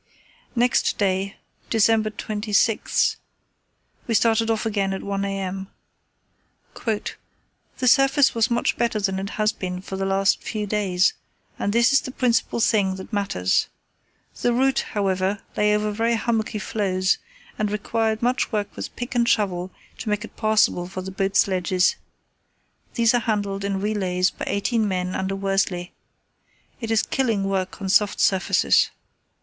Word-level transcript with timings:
Next 0.55 0.97
day, 0.97 1.35
December 1.69 2.09
26, 2.09 3.17
we 4.07 4.15
started 4.15 4.49
off 4.49 4.65
again 4.65 4.93
at 4.93 5.03
1 5.03 5.23
a.m. 5.25 5.67
"The 6.83 7.07
surface 7.85 8.33
was 8.33 8.49
much 8.49 8.77
better 8.79 8.99
than 8.99 9.19
it 9.19 9.29
has 9.37 9.51
been 9.51 9.79
for 9.79 9.97
the 9.97 10.07
last 10.07 10.41
few 10.41 10.65
days, 10.65 11.13
and 11.59 11.71
this 11.71 11.93
is 11.93 12.01
the 12.01 12.09
principal 12.09 12.59
thing 12.59 12.95
that 12.95 13.13
matters. 13.13 13.67
The 14.41 14.51
route, 14.53 14.79
however, 14.93 15.43
lay 15.55 15.75
over 15.75 15.91
very 15.91 16.15
hummocky 16.15 16.57
floes, 16.57 17.19
and 17.59 17.69
required 17.69 18.23
much 18.23 18.51
work 18.51 18.75
with 18.75 18.95
pick 18.95 19.13
and 19.13 19.29
shovel 19.29 19.69
to 19.99 20.09
make 20.09 20.25
it 20.25 20.35
passable 20.35 20.87
for 20.87 21.03
the 21.03 21.11
boat 21.11 21.37
sledges. 21.37 21.95
These 22.95 23.13
are 23.13 23.19
handled 23.19 23.63
in 23.63 23.79
relays 23.79 24.31
by 24.31 24.45
eighteen 24.47 24.87
men 24.87 25.13
under 25.13 25.35
Worsley. 25.35 25.93
It 26.79 26.89
is 26.89 27.03
killing 27.03 27.43
work 27.43 27.79
on 27.79 27.87
soft 27.89 28.19
surfaces." 28.19 28.89